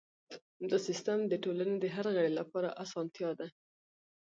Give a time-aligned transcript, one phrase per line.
[0.69, 3.47] دا سیستم د ټولنې د هر غړي لپاره اسانتیا ده.